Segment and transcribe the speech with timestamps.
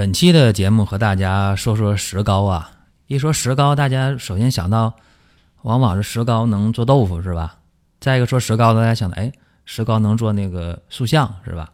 [0.00, 2.70] 本期的节目和大家说说石膏啊。
[3.06, 4.94] 一说石膏，大家首先想到，
[5.60, 7.58] 往往是石膏能做豆腐，是吧？
[8.00, 9.30] 再一个说石膏，大家想到，哎，
[9.66, 11.70] 石膏能做那个塑像，是吧？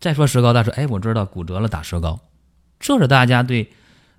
[0.00, 2.18] 再说石膏，大家说，哎，我知道骨折了打石膏，
[2.80, 3.70] 这是大家对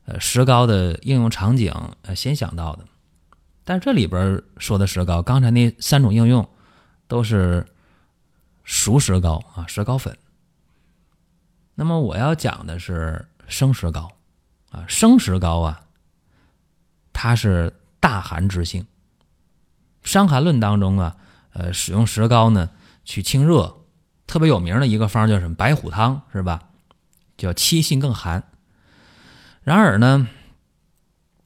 [0.06, 1.74] 呃石膏的应用场景
[2.04, 2.86] 呃先想到的。
[3.64, 6.48] 但这里边说的石膏，刚才那三种应用
[7.08, 7.66] 都是
[8.64, 10.16] 熟石膏啊，石膏粉。
[11.76, 14.10] 那么我要讲的是生石膏，
[14.72, 15.82] 啊，生石膏啊，
[17.14, 18.82] 它是大寒之性。
[20.04, 21.18] 《伤寒论》当中啊，
[21.54, 22.70] 呃，使用石膏呢
[23.04, 23.82] 去清热，
[24.26, 26.70] 特别有名的一个方叫什么白虎汤，是吧？
[27.38, 28.44] 叫七性更寒。
[29.62, 30.28] 然而呢，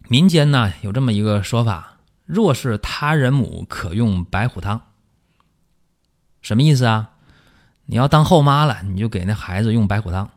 [0.09, 4.81] 民间呢有这么一个说法：若是他人母，可用白虎汤。
[6.41, 7.16] 什么意思啊？
[7.92, 10.30] 你要当后妈了，你就给那孩子用白虎汤。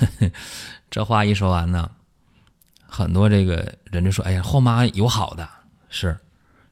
[0.90, 1.90] 这话一说完呢，
[2.86, 5.48] 很多这个人就说：“哎呀，后妈有好的，
[5.88, 6.14] 是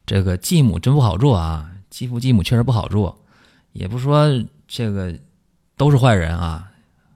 [0.04, 3.24] 这个继母真不好做啊，继父继母确实不好做，
[3.72, 4.28] 也不说
[4.68, 5.18] 这个
[5.78, 6.70] 都是坏人啊，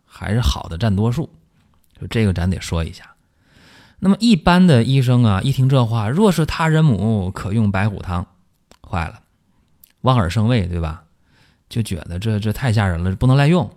[0.07, 1.29] 还是好的占多数。
[2.01, 3.05] 就这个咱得说一下。
[3.99, 8.27] 那么一般的医生啊，一听这话，若是他人母，可用白虎汤，
[8.89, 9.21] 坏了，
[10.01, 11.03] 望而生畏，对吧？”
[11.69, 13.71] 就觉得这这太吓人了，不能滥用。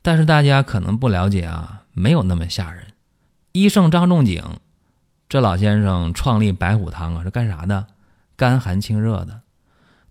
[0.00, 2.88] 但是大家可能不了解啊，没有那么吓人。
[3.52, 4.42] 医圣张仲景
[5.28, 7.86] 这老先生创立白虎汤啊，是干啥的？
[8.34, 9.42] 甘寒清热的，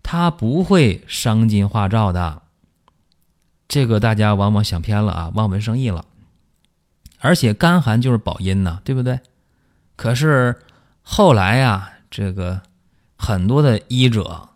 [0.03, 2.43] 他不会伤筋化燥的。
[3.67, 6.05] 这个大家往往想偏了啊，望文生义了。
[7.19, 9.19] 而且甘寒就是保阴呐，对不对？
[9.95, 10.59] 可是
[11.01, 12.61] 后来呀，这个
[13.17, 14.49] 很多的医者。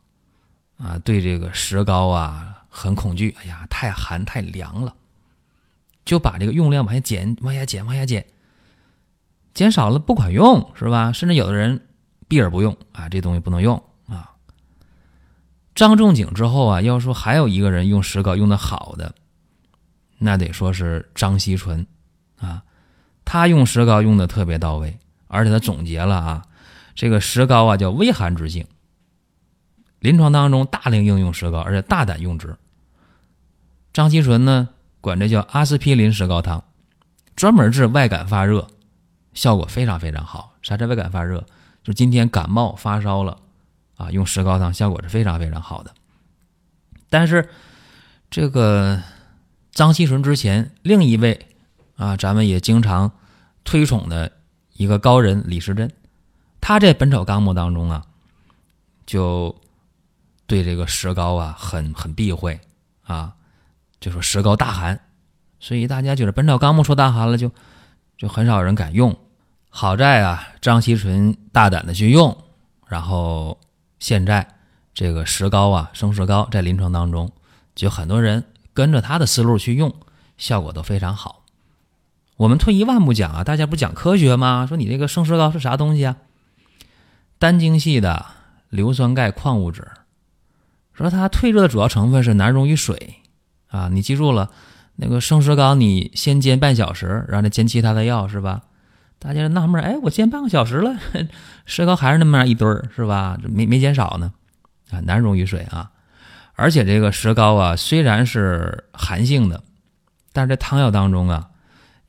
[0.78, 4.94] 啊，对这个石膏啊很恐惧，哎呀，太寒太凉了，
[6.03, 8.25] 就把这个用量往下减，往下减，往下减，
[9.53, 11.13] 减少了不管用，是吧？
[11.13, 11.88] 甚至有的人
[12.28, 14.31] 避而不用啊，这东西不能用啊。
[15.74, 19.16] 张仲景之后啊，要说还有一个人用石膏用的好的，
[20.18, 21.88] 那得说是张锡纯
[22.38, 22.63] 啊，
[23.24, 24.97] 他用石膏用的特别到位，
[25.28, 26.46] 而且他总结了啊，
[26.94, 28.68] 这个石膏啊叫微寒之性。
[30.05, 32.55] 临床当中大量应用石膏，而且大胆用之。
[33.91, 34.69] 张锡纯呢，
[35.01, 36.63] 管这叫阿司匹林石膏汤，
[37.35, 38.67] 专门治外感发热，
[39.33, 40.53] 效果非常非常好。
[40.61, 41.44] 啥叫外感发热？
[41.83, 43.39] 就今天感冒发烧了
[43.97, 45.91] 啊，用石膏汤效果是非常非常好的。
[47.09, 47.49] 但是
[48.29, 49.01] 这个
[49.71, 51.47] 张锡纯之前另一位
[51.95, 53.11] 啊，咱们也经常
[53.63, 54.31] 推崇的
[54.73, 55.91] 一个高人李时珍，
[56.61, 58.05] 他在《本草纲目》当中啊，
[59.07, 59.55] 就。
[60.47, 62.59] 对这个石膏啊，很很避讳
[63.03, 63.33] 啊，
[64.00, 65.00] 就说石膏大寒，
[65.59, 67.51] 所以大家觉得《本草纲目》说大寒了，就
[68.17, 69.17] 就很少人敢用。
[69.69, 72.38] 好在啊，张锡纯大胆的去用，
[72.88, 73.59] 然后
[74.00, 74.47] 现在
[74.94, 77.31] 这个石膏啊，生石膏在临床当中，
[77.73, 79.94] 就很多人跟着他的思路去用，
[80.38, 81.44] 效果都非常好。
[82.38, 84.66] 我们退一万步讲啊，大家不讲科学吗？
[84.67, 86.17] 说你这个生石膏是啥东西啊？
[87.39, 88.25] 单晶系的
[88.69, 89.88] 硫酸钙矿物质。
[90.95, 93.16] 说它退热的主要成分是难溶于水，
[93.67, 94.50] 啊，你记住了，
[94.95, 98.63] 那个生石膏你先煎半小时，然后再煎其他的药是吧？
[99.19, 100.95] 大家纳闷，哎，我煎半个小时了，
[101.66, 103.38] 石膏还是那么样一堆儿是吧？
[103.44, 104.33] 没没减少呢，
[104.91, 105.91] 啊，难溶于水啊，
[106.53, 109.63] 而且这个石膏啊虽然是寒性的，
[110.31, 111.50] 但是这汤药当中啊，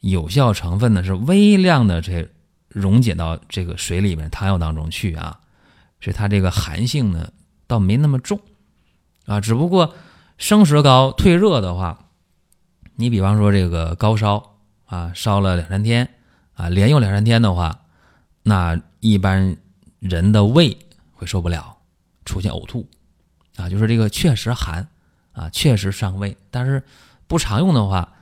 [0.00, 2.28] 有效成分呢是微量的这
[2.68, 5.40] 溶解到这个水里面汤药当中去啊，
[6.00, 7.30] 所以它这个寒性呢
[7.66, 8.38] 倒没那么重。
[9.26, 9.94] 啊，只不过
[10.38, 12.10] 生石膏退热的话，
[12.94, 14.56] 你比方说这个高烧
[14.86, 16.08] 啊，烧了两三天
[16.54, 17.80] 啊，连用两三天的话，
[18.44, 19.56] 那一般
[19.98, 20.78] 人的胃
[21.12, 21.76] 会受不了，
[22.24, 22.88] 出现呕吐
[23.56, 24.86] 啊，就是这个确实寒
[25.32, 26.36] 啊，确实伤胃。
[26.52, 26.82] 但是
[27.26, 28.12] 不常用的话，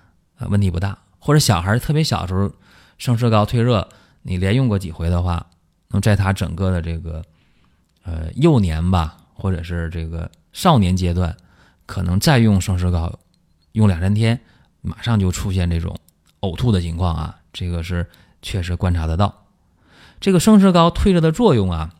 [0.48, 0.98] 问题不大。
[1.18, 2.50] 或者小孩特别小的时候
[2.96, 3.86] 生石膏退热，
[4.22, 5.46] 你连用过几回的话，
[5.88, 7.22] 能在他整个的这个
[8.04, 10.30] 呃幼年吧，或者是这个。
[10.54, 11.36] 少年阶段，
[11.84, 13.18] 可能再用生石膏，
[13.72, 14.40] 用两三天，
[14.80, 15.94] 马上就出现这种
[16.40, 18.08] 呕吐的情况啊，这个是
[18.40, 19.44] 确实观察得到。
[20.20, 21.94] 这个生石膏退热的作用啊，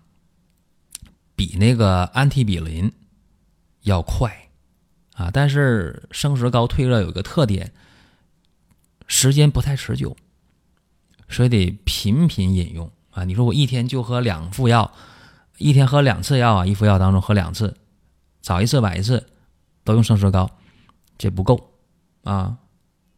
[1.37, 2.91] 比那个安替比林
[3.83, 4.49] 要快
[5.15, 7.73] 啊，但是生石膏退热有一个特点，
[9.07, 10.17] 时间不太持久，
[11.29, 13.25] 所以得频频饮用啊。
[13.25, 14.93] 你说我一天就喝两副药，
[15.59, 17.77] 一天喝两次药啊，一副药当中喝两次，
[18.45, 19.27] 早一次晚一次
[19.85, 20.51] 都用生石膏，
[21.17, 21.71] 这不够
[22.25, 22.59] 啊，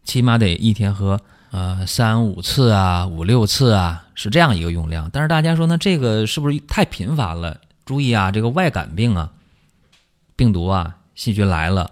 [0.05, 1.21] 起码得一天喝。
[1.51, 5.11] 呃，三五次啊，五六次啊，是这样一个用量。
[5.13, 7.61] 但是大家说，那这个是不是太频繁了？
[7.85, 9.33] 注意啊，这个外感病啊，
[10.37, 11.91] 病毒啊，细菌来了，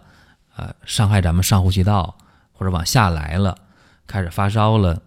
[0.54, 2.16] 呃，伤害咱们上呼吸道，
[2.52, 3.58] 或者往下来了，
[4.06, 5.02] 开始发烧了，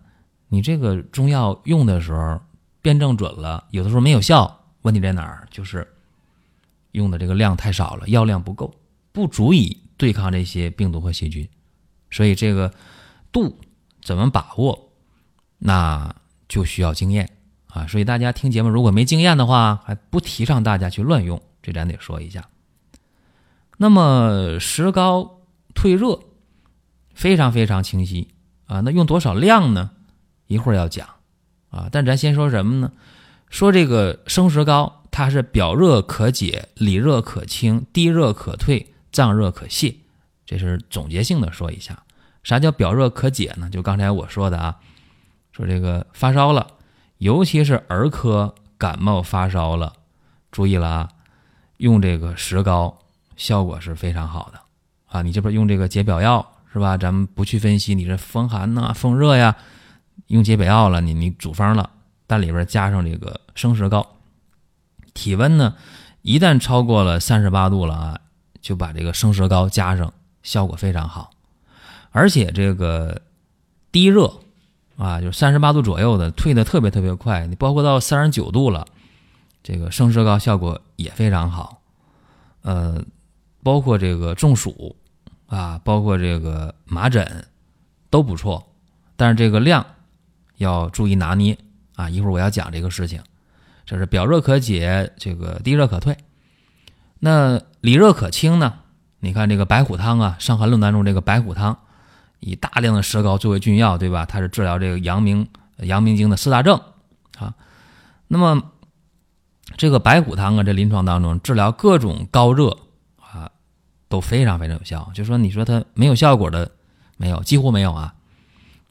[0.49, 2.41] 你这个中药用的时候
[2.81, 4.65] 辩证准了，有的时候没有效。
[4.81, 5.47] 问题在哪儿？
[5.49, 5.87] 就是
[6.91, 8.73] 用的这个量太少了，药量不够，
[9.11, 11.47] 不足以对抗这些病毒和细菌，
[12.11, 12.73] 所以这个
[13.31, 13.59] 度。
[14.03, 14.93] 怎么把握？
[15.57, 16.15] 那
[16.47, 17.29] 就需要经验
[17.67, 17.85] 啊！
[17.87, 22.47] 所以大家听节目，如果没经验的话，还不提倡大家去乱用，这咱得说一下。
[23.75, 25.41] 那么石膏
[25.75, 26.21] 退热
[27.13, 28.29] 非常非常清晰
[28.65, 28.79] 啊！
[28.79, 29.91] 那用多少量呢？
[30.45, 31.05] 一会儿要讲
[31.69, 31.89] 啊！
[31.91, 32.93] 但咱先说什么呢？
[33.49, 39.95] 说这个生石膏，它是表热可解，里热可清，低热可退，脏热可泄，
[40.45, 42.03] 这是总结性的说一下。
[42.43, 43.67] 啥叫表热可解呢？
[43.67, 44.77] 就刚才我说的啊，
[45.51, 46.67] 说这个发烧了，
[47.17, 49.91] 尤其是儿科感冒发烧了，
[50.51, 51.09] 注意了啊，
[51.77, 52.99] 用这个石膏
[53.35, 54.59] 效果是非常好的
[55.07, 55.23] 啊。
[55.23, 56.95] 你这边用这个解表药是吧？
[56.95, 59.55] 咱们不去分析你这风寒呐、风热呀，
[60.27, 61.89] 用解表药了，你你主方了，
[62.27, 64.07] 但里边加上这个生石膏，
[65.17, 65.75] 体温呢
[66.21, 68.19] 一旦超过了三十八度了啊，
[68.61, 71.31] 就把这个生石膏加上，效果非常好。
[72.11, 73.21] 而且这个
[73.91, 74.31] 低热
[74.97, 78.85] 啊，就三十八度左右的退的特别特别快，你包括到三十九度了，
[79.63, 81.81] 这个生石膏效果也非常好。
[82.61, 83.03] 呃，
[83.63, 84.95] 包括这个中暑
[85.47, 87.45] 啊，包括这个麻疹
[88.09, 88.67] 都不错，
[89.15, 89.85] 但是这个量
[90.57, 91.57] 要注意拿捏
[91.95, 92.09] 啊。
[92.09, 93.21] 一会儿我要讲这个事情，
[93.87, 96.15] 这是表热可解，这个低热可退。
[97.17, 98.75] 那里热可清呢？
[99.19, 101.79] 你看这个白虎汤啊，《伤寒论》当中这个白虎汤。
[102.39, 104.23] 以大量的石膏作为君药，对吧？
[104.23, 105.47] 它是治疗这个阳明
[105.77, 106.79] 阳明经的四大症
[107.39, 107.55] 啊。
[108.27, 108.61] 那么
[109.75, 112.77] 这个白虎汤啊，这临床当中治疗各种高热
[113.19, 113.49] 啊，
[114.07, 115.09] 都非常非常有效。
[115.15, 116.69] 就说你说它没有效果的
[117.17, 118.13] 没有，几乎没有啊。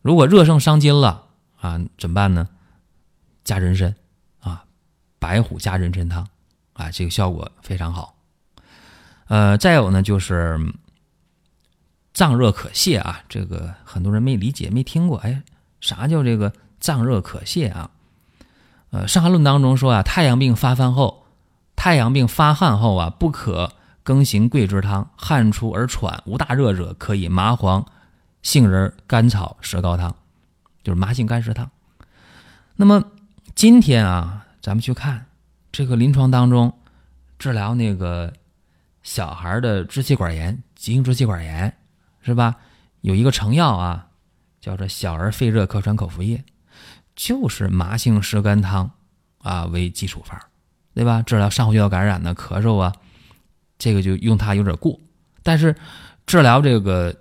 [0.02, 1.26] 如果热盛伤筋了
[1.60, 2.48] 啊，怎么办呢？
[3.44, 3.94] 加人参，
[5.26, 6.24] 白虎加人参汤
[6.74, 8.14] 啊，这个效果非常好。
[9.26, 10.60] 呃，再有呢就是。
[12.12, 15.18] 脏热可泄啊，这个很多人没理解、没听过。
[15.18, 15.42] 哎，
[15.82, 16.50] 啥叫这个
[16.80, 17.90] 脏热可泄啊？
[18.88, 21.26] 呃，《伤寒论》当中说啊，太阳病发犯后，
[21.76, 23.70] 太阳病发汗后啊，不可
[24.02, 27.84] 更行桂枝汤，汗出而喘无大热者，可以麻黄、
[28.40, 30.16] 杏仁、甘草、石膏汤，
[30.82, 31.70] 就是麻杏甘石汤。
[32.76, 33.04] 那么
[33.54, 35.24] 今天啊，咱们去看
[35.70, 36.76] 这个临床当中
[37.38, 38.32] 治疗那个
[39.04, 41.72] 小孩的支气管炎、急性支气管炎。
[42.20, 42.56] 是吧？
[43.02, 44.08] 有一个成药啊，
[44.60, 46.42] 叫做小儿肺热咳喘口服液，
[47.14, 48.90] 就是麻杏石甘汤
[49.38, 50.36] 啊为基础方，
[50.92, 51.22] 对吧？
[51.22, 52.92] 治疗上呼吸道感染的咳嗽啊，
[53.78, 54.98] 这个就用它有点过。
[55.44, 55.76] 但是
[56.26, 57.14] 治疗这个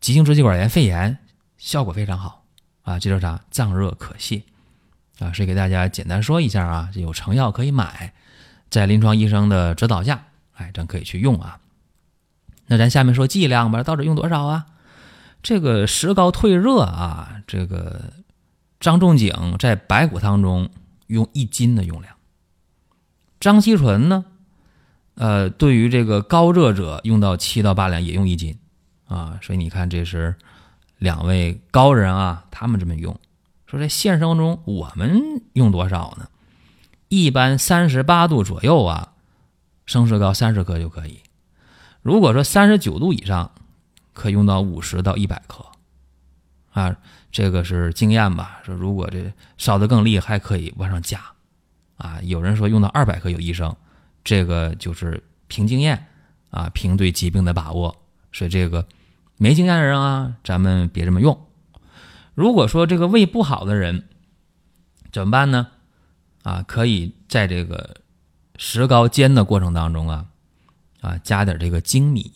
[0.00, 1.16] 急性支气管炎、肺炎
[1.58, 2.44] 效果非常好
[2.82, 3.40] 啊，这叫啥？
[3.52, 4.42] 脏热可泄
[5.18, 5.32] 啊。
[5.32, 8.12] 是给大家简单说一下啊，有成药可以买，
[8.70, 11.58] 在临床医生的指导下，哎，咱可以去用啊。
[12.66, 14.66] 那咱下面说剂量吧，到底用多少啊？
[15.42, 18.12] 这个石膏退热啊，这个
[18.80, 20.68] 张仲景在白虎汤中
[21.06, 22.14] 用一斤的用量。
[23.38, 24.24] 张锡纯呢，
[25.14, 28.58] 呃，对于这个高热者用到七到八两，也用一斤
[29.06, 29.38] 啊。
[29.40, 30.34] 所以你看，这是
[30.98, 33.16] 两位高人啊，他们这么用。
[33.66, 36.28] 说在现实生活中，我们用多少呢？
[37.08, 39.12] 一般三十八度左右啊，
[39.86, 41.20] 生石膏三十克就可以。
[42.02, 43.50] 如果说三十九度以上，
[44.12, 45.66] 可用到五十到一百克，
[46.70, 46.96] 啊，
[47.32, 48.60] 这个是经验吧？
[48.64, 51.20] 说如果这烧的更厉害，可以往上加，
[51.96, 53.74] 啊，有人说用到二百克有医生，
[54.22, 56.06] 这个就是凭经验
[56.50, 57.96] 啊，凭对疾病的把握，
[58.32, 58.86] 所以这个
[59.36, 61.36] 没经验的人啊，咱们别这么用。
[62.36, 64.04] 如果说这个胃不好的人
[65.10, 65.66] 怎么办呢？
[66.44, 67.96] 啊，可以在这个
[68.56, 70.26] 石膏煎的过程当中啊。
[71.02, 72.32] 啊，加点这个粳米，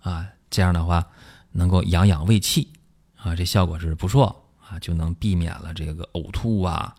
[0.00, 1.06] 啊，这样的话，
[1.50, 2.72] 能够养养胃气
[3.16, 6.94] 啊，这效果是不错啊，就能避免了这个呕吐啊，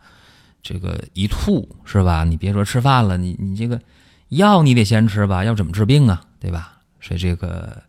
[0.62, 2.24] 这个一吐是吧？
[2.24, 3.82] 你别说吃饭了，你你这个
[4.28, 6.24] 药你得先吃吧，要怎么治病啊？
[6.40, 6.80] 对吧？
[7.02, 7.82] 所以这个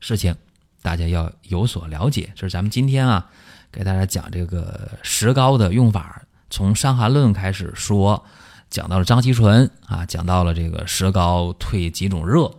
[0.00, 0.34] 事情
[0.80, 2.32] 大家要有所了解。
[2.34, 3.30] 这是咱们今天啊
[3.76, 8.24] 给大家讲这个石膏的用法，从《伤寒论》开始说，
[8.70, 12.50] 讲到了张锡纯啊，讲到了这个石膏退几种热，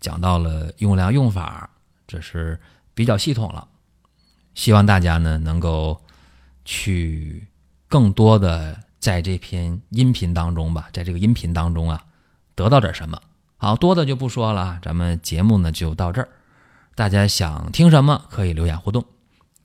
[0.00, 1.70] 讲到了用量用法，
[2.08, 2.58] 这是
[2.94, 3.68] 比较系统了。
[4.56, 6.00] 希望大家呢能够
[6.64, 7.46] 去
[7.86, 12.02] 更多的在这篇音频当中吧，在这个音频当中啊
[12.56, 13.16] 得到点什么。
[13.56, 16.28] 好多的就不说了，咱们节目呢就到这儿。
[16.96, 19.04] 大家想听什么可以留言互动。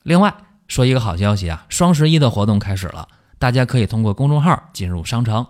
[0.03, 0.31] 另外
[0.71, 3.05] 说一个好消息啊，双十一的活动开始了，
[3.37, 5.45] 大家可以通过公众号进入商城，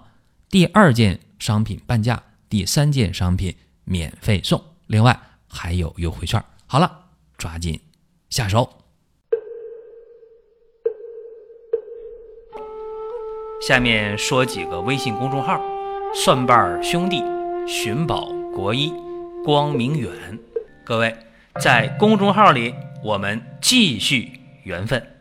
[0.49, 5.15] 第二件商品半价，第三件商品免费送，另外
[5.47, 6.43] 还有优惠券。
[6.65, 6.91] 好了，
[7.37, 7.79] 抓紧
[8.31, 8.67] 下手。
[13.61, 15.61] 下面说几个微信公众号：
[16.15, 17.23] 蒜瓣兄弟。
[17.67, 18.25] 寻宝
[18.55, 18.91] 国医，
[19.45, 20.09] 光明远，
[20.83, 21.15] 各位
[21.59, 22.73] 在公众号里，
[23.03, 25.20] 我们继续缘分。